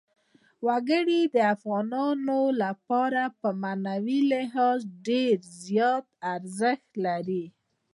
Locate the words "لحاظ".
4.33-4.79